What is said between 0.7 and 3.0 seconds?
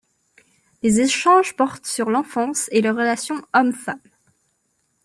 Les échanges portent sur l'enfance et les